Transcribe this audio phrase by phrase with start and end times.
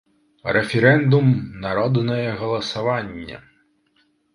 [0.55, 1.27] РЭФЕРЭНДУМ-
[1.63, 3.43] НАРОДНАЕ ГАЛАСАВАННЕ.